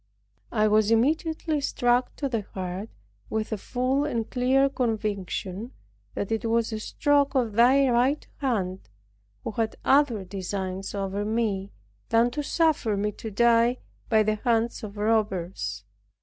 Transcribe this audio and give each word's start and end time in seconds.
I 0.51 0.67
was 0.67 0.89
immediately 0.89 1.61
struck 1.61 2.15
to 2.15 2.27
the 2.27 2.41
heart 2.55 2.89
with 3.29 3.51
a 3.51 3.57
full 3.57 4.03
and 4.03 4.27
clear 4.27 4.67
conviction 4.67 5.73
that 6.15 6.31
it 6.31 6.43
was 6.49 6.73
a 6.73 6.79
stroke 6.79 7.35
of 7.35 7.53
Thy 7.53 7.87
right 7.87 8.27
hand, 8.37 8.89
who 9.43 9.51
had 9.51 9.75
other 9.85 10.23
designs 10.25 10.95
over 10.95 11.23
me 11.23 11.71
than 12.09 12.31
to 12.31 12.41
suffer 12.41 12.97
me 12.97 13.11
to 13.11 13.29
die 13.29 13.77
by 14.09 14.23
the 14.23 14.37
hand 14.37 14.71
of 14.81 14.97
robbers. 14.97 15.83